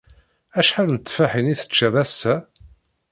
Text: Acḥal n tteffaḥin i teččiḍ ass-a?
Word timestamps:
Acḥal 0.59 0.87
n 0.91 0.97
tteffaḥin 0.97 1.51
i 1.53 1.55
teččiḍ 1.59 1.95
ass-a? 2.03 2.35